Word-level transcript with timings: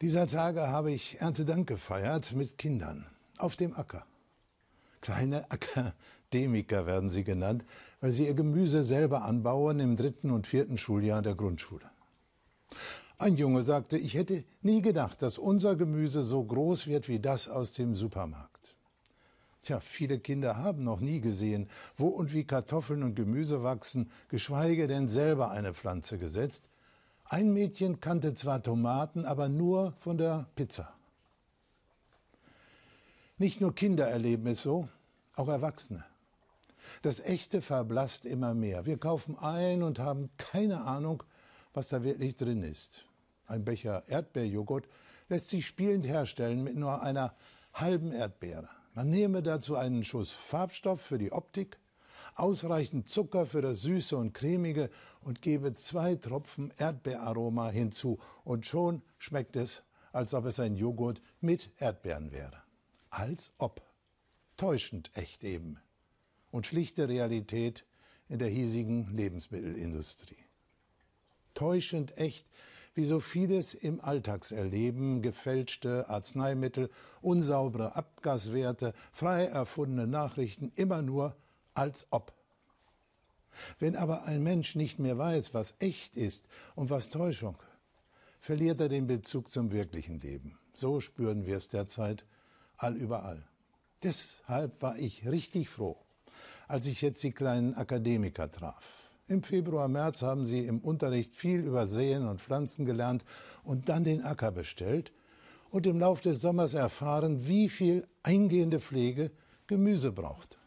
Dieser 0.00 0.28
Tage 0.28 0.68
habe 0.68 0.92
ich 0.92 1.20
Erntedank 1.20 1.66
gefeiert 1.66 2.32
mit 2.32 2.56
Kindern 2.56 3.04
auf 3.36 3.56
dem 3.56 3.74
Acker. 3.74 4.06
Kleine 5.00 5.50
Akademiker 5.50 6.86
werden 6.86 7.10
sie 7.10 7.24
genannt, 7.24 7.64
weil 8.00 8.12
sie 8.12 8.26
ihr 8.26 8.34
Gemüse 8.34 8.84
selber 8.84 9.22
anbauen 9.22 9.80
im 9.80 9.96
dritten 9.96 10.30
und 10.30 10.46
vierten 10.46 10.78
Schuljahr 10.78 11.20
der 11.20 11.34
Grundschule. 11.34 11.90
Ein 13.18 13.36
Junge 13.36 13.64
sagte, 13.64 13.98
ich 13.98 14.14
hätte 14.14 14.44
nie 14.62 14.82
gedacht, 14.82 15.20
dass 15.20 15.36
unser 15.36 15.74
Gemüse 15.74 16.22
so 16.22 16.44
groß 16.44 16.86
wird 16.86 17.08
wie 17.08 17.18
das 17.18 17.48
aus 17.48 17.72
dem 17.72 17.96
Supermarkt. 17.96 18.76
Tja, 19.64 19.80
viele 19.80 20.20
Kinder 20.20 20.58
haben 20.58 20.84
noch 20.84 21.00
nie 21.00 21.20
gesehen, 21.20 21.68
wo 21.96 22.06
und 22.06 22.32
wie 22.32 22.44
Kartoffeln 22.44 23.02
und 23.02 23.16
Gemüse 23.16 23.64
wachsen, 23.64 24.12
geschweige 24.28 24.86
denn 24.86 25.08
selber 25.08 25.50
eine 25.50 25.74
Pflanze 25.74 26.18
gesetzt. 26.18 26.62
Ein 27.30 27.52
Mädchen 27.52 28.00
kannte 28.00 28.32
zwar 28.32 28.62
Tomaten, 28.62 29.26
aber 29.26 29.50
nur 29.50 29.92
von 29.98 30.16
der 30.16 30.46
Pizza. 30.54 30.94
Nicht 33.36 33.60
nur 33.60 33.74
Kinder 33.74 34.08
erleben 34.08 34.46
es 34.46 34.62
so, 34.62 34.88
auch 35.36 35.48
Erwachsene. 35.48 36.06
Das 37.02 37.20
Echte 37.20 37.60
verblasst 37.60 38.24
immer 38.24 38.54
mehr. 38.54 38.86
Wir 38.86 38.96
kaufen 38.96 39.38
ein 39.38 39.82
und 39.82 39.98
haben 39.98 40.30
keine 40.38 40.84
Ahnung, 40.84 41.22
was 41.74 41.88
da 41.88 42.02
wirklich 42.02 42.34
drin 42.34 42.62
ist. 42.62 43.04
Ein 43.46 43.62
Becher 43.62 44.08
Erdbeerjoghurt 44.08 44.88
lässt 45.28 45.50
sich 45.50 45.66
spielend 45.66 46.06
herstellen 46.06 46.64
mit 46.64 46.76
nur 46.76 47.02
einer 47.02 47.34
halben 47.74 48.10
Erdbeere. 48.10 48.70
Man 48.94 49.10
nehme 49.10 49.42
dazu 49.42 49.76
einen 49.76 50.02
Schuss 50.02 50.30
Farbstoff 50.30 51.02
für 51.02 51.18
die 51.18 51.32
Optik, 51.32 51.78
ausreichend 52.38 53.08
Zucker 53.08 53.46
für 53.46 53.62
das 53.62 53.82
Süße 53.82 54.16
und 54.16 54.32
Cremige 54.32 54.90
und 55.20 55.42
gebe 55.42 55.74
zwei 55.74 56.14
Tropfen 56.14 56.72
Erdbeeraroma 56.78 57.70
hinzu 57.70 58.18
und 58.44 58.66
schon 58.66 59.02
schmeckt 59.18 59.56
es, 59.56 59.82
als 60.12 60.34
ob 60.34 60.46
es 60.46 60.60
ein 60.60 60.76
Joghurt 60.76 61.20
mit 61.40 61.70
Erdbeeren 61.78 62.32
wäre. 62.32 62.62
Als 63.10 63.52
ob. 63.58 63.82
Täuschend 64.56 65.10
echt 65.14 65.44
eben. 65.44 65.78
Und 66.50 66.66
schlichte 66.66 67.08
Realität 67.08 67.84
in 68.28 68.38
der 68.38 68.48
hiesigen 68.48 69.16
Lebensmittelindustrie. 69.16 70.44
Täuschend 71.54 72.16
echt, 72.18 72.46
wie 72.94 73.04
so 73.04 73.20
vieles 73.20 73.74
im 73.74 74.00
Alltagserleben, 74.00 75.22
gefälschte 75.22 76.08
Arzneimittel, 76.08 76.90
unsaubere 77.20 77.96
Abgaswerte, 77.96 78.92
frei 79.12 79.44
erfundene 79.44 80.06
Nachrichten, 80.06 80.72
immer 80.74 81.02
nur 81.02 81.36
als 81.78 82.06
ob. 82.10 82.32
Wenn 83.78 83.96
aber 83.96 84.24
ein 84.24 84.42
Mensch 84.42 84.74
nicht 84.74 84.98
mehr 84.98 85.16
weiß, 85.16 85.54
was 85.54 85.74
echt 85.78 86.16
ist 86.16 86.46
und 86.74 86.90
was 86.90 87.10
Täuschung, 87.10 87.56
verliert 88.40 88.80
er 88.80 88.88
den 88.88 89.06
Bezug 89.06 89.48
zum 89.48 89.72
wirklichen 89.72 90.20
Leben. 90.20 90.58
So 90.74 91.00
spüren 91.00 91.46
wir 91.46 91.56
es 91.56 91.68
derzeit 91.68 92.24
allüberall. 92.76 93.44
Deshalb 94.02 94.80
war 94.82 94.96
ich 94.98 95.26
richtig 95.26 95.68
froh, 95.68 95.96
als 96.68 96.86
ich 96.86 97.00
jetzt 97.00 97.22
die 97.22 97.32
kleinen 97.32 97.74
Akademiker 97.74 98.50
traf. 98.50 99.10
Im 99.26 99.42
Februar, 99.42 99.88
März 99.88 100.22
haben 100.22 100.44
sie 100.44 100.64
im 100.64 100.80
Unterricht 100.80 101.34
viel 101.34 101.60
über 101.60 101.86
Säen 101.86 102.26
und 102.26 102.40
Pflanzen 102.40 102.86
gelernt 102.86 103.24
und 103.62 103.88
dann 103.88 104.04
den 104.04 104.22
Acker 104.22 104.52
bestellt 104.52 105.12
und 105.70 105.86
im 105.86 106.00
Lauf 106.00 106.20
des 106.20 106.40
Sommers 106.40 106.74
erfahren, 106.74 107.46
wie 107.46 107.68
viel 107.68 108.06
eingehende 108.22 108.80
Pflege 108.80 109.30
Gemüse 109.66 110.12
braucht. 110.12 110.57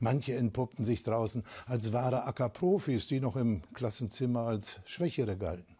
Manche 0.00 0.34
entpuppten 0.34 0.84
sich 0.84 1.02
draußen 1.02 1.44
als 1.66 1.92
wahre 1.92 2.24
Ackerprofis, 2.24 3.06
die 3.06 3.20
noch 3.20 3.36
im 3.36 3.62
Klassenzimmer 3.74 4.40
als 4.40 4.80
Schwächere 4.84 5.36
galten. 5.36 5.76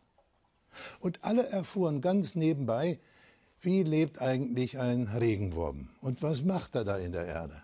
Und 1.01 1.25
alle 1.25 1.49
erfuhren 1.49 2.01
ganz 2.01 2.35
nebenbei, 2.35 2.99
wie 3.61 3.83
lebt 3.83 4.21
eigentlich 4.21 4.79
ein 4.79 5.09
Regenwurm 5.09 5.89
und 6.01 6.23
was 6.23 6.43
macht 6.43 6.75
er 6.75 6.85
da 6.85 6.99
in 6.99 7.13
der 7.13 7.27
Erde? 7.27 7.63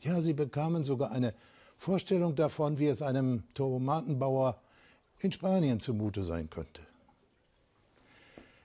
Ja, 0.00 0.22
sie 0.22 0.34
bekamen 0.34 0.84
sogar 0.84 1.10
eine 1.10 1.34
Vorstellung 1.76 2.36
davon, 2.36 2.78
wie 2.78 2.86
es 2.86 3.02
einem 3.02 3.44
Tomatenbauer 3.54 4.60
in 5.18 5.32
Spanien 5.32 5.80
zumute 5.80 6.24
sein 6.24 6.48
könnte. 6.50 6.82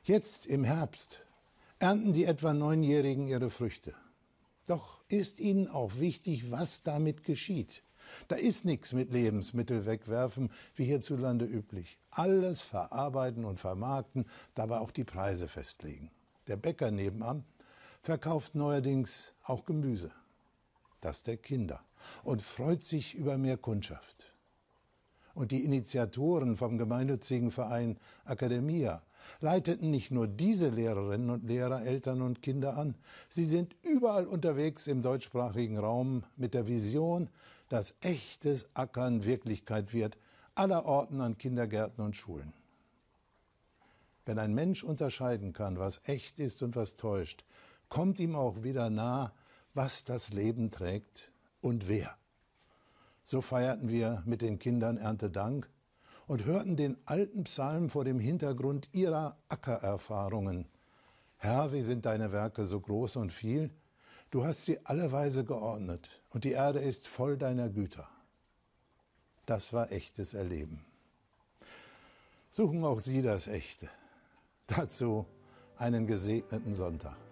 Jetzt 0.04 0.46
im 0.46 0.64
Herbst 0.64 1.22
ernten 1.80 2.14
die 2.14 2.26
etwa 2.26 2.54
Neunjährigen 2.54 3.28
ihre 3.28 3.50
Früchte. 3.50 3.94
Doch 4.68 4.95
ist 5.08 5.40
ihnen 5.40 5.68
auch 5.68 6.00
wichtig, 6.00 6.52
was 6.52 6.84
damit 6.84 7.24
geschieht. 7.24 7.84
Da 8.28 8.36
ist 8.36 8.66
nichts 8.66 8.94
mit 8.94 9.12
Lebensmittel 9.12 9.86
wegwerfen, 9.86 10.52
wie 10.76 10.86
hierzulande 10.86 11.46
üblich. 11.46 11.98
Alles 12.12 12.62
verarbeiten 12.62 13.46
und 13.46 13.60
vermarkten, 13.60 14.26
dabei 14.54 14.80
auch 14.80 14.92
die 14.92 15.04
Preise 15.04 15.48
festlegen. 15.48 16.12
Der 16.48 16.58
Bäcker 16.58 16.92
nebenan 16.92 17.44
verkauft 18.02 18.54
neuerdings 18.56 19.34
auch 19.44 19.66
Gemüse, 19.66 20.12
das 21.02 21.24
der 21.24 21.38
Kinder, 21.38 21.84
und 22.24 22.42
freut 22.42 22.84
sich 22.84 23.16
über 23.16 23.38
mehr 23.38 23.58
Kundschaft. 23.58 24.35
Und 25.36 25.52
die 25.52 25.64
Initiatoren 25.64 26.56
vom 26.56 26.78
gemeinnützigen 26.78 27.52
Verein 27.52 27.98
Academia 28.26 29.02
leiteten 29.42 29.92
nicht 29.92 30.10
nur 30.10 30.28
diese 30.28 30.70
Lehrerinnen 30.70 31.30
und 31.30 31.44
Lehrer, 31.46 31.84
Eltern 31.84 32.22
und 32.22 32.42
Kinder 32.42 32.78
an, 32.78 32.96
sie 33.30 33.46
sind 33.46 33.76
überall 33.84 34.28
unterwegs 34.28 34.88
im 34.88 35.02
deutschsprachigen 35.02 35.78
Raum 35.78 36.24
mit 36.38 36.54
der 36.54 36.68
Vision, 36.68 37.30
dass 37.70 37.96
echtes 38.02 38.70
Ackern 38.76 39.26
Wirklichkeit 39.26 39.94
wird, 39.94 40.18
aller 40.56 40.86
Orten 40.86 41.20
an 41.20 41.38
Kindergärten 41.38 42.04
und 42.04 42.16
Schulen. 42.16 42.54
Wenn 44.26 44.40
ein 44.40 44.54
Mensch 44.54 44.84
unterscheiden 44.84 45.52
kann, 45.52 45.78
was 45.78 46.02
echt 46.06 46.40
ist 46.40 46.64
und 46.64 46.76
was 46.76 46.96
täuscht, 46.96 47.44
kommt 47.90 48.20
ihm 48.20 48.36
auch 48.36 48.64
wieder 48.64 48.90
nah, 48.90 49.34
was 49.74 50.04
das 50.06 50.32
Leben 50.32 50.72
trägt 50.72 51.32
und 51.62 51.88
wer. 51.88 52.16
So 53.28 53.42
feierten 53.42 53.90
wir 53.90 54.22
mit 54.26 54.44
den 54.44 54.60
Kindern 54.60 54.98
Erntedank 54.98 55.68
und 56.28 56.46
hörten 56.46 56.76
den 56.76 56.96
alten 57.06 57.46
Psalm 57.46 57.90
vor 57.90 58.06
dem 58.06 58.20
Hintergrund 58.20 58.88
ihrer 58.92 59.36
Ackererfahrungen. 59.50 60.68
Herr, 61.38 61.74
wie 61.74 61.82
sind 61.82 62.06
deine 62.06 62.32
Werke 62.32 62.66
so 62.66 62.80
groß 62.80 63.16
und 63.16 63.34
viel? 63.34 63.72
Du 64.30 64.46
hast 64.46 64.66
sie 64.66 64.80
alle 64.86 65.12
Weise 65.12 65.44
geordnet 65.44 66.08
und 66.30 66.44
die 66.44 66.52
Erde 66.52 66.80
ist 66.80 67.08
voll 67.08 67.36
deiner 67.36 67.68
Güter. 67.68 68.08
Das 69.48 69.74
war 69.74 69.92
echtes 69.92 70.36
Erleben. 70.36 70.86
Suchen 72.52 72.84
auch 72.84 73.00
Sie 73.00 73.24
das 73.24 73.48
Echte. 73.48 73.90
Dazu 74.68 75.26
einen 75.78 76.06
gesegneten 76.06 76.76
Sonntag. 76.76 77.25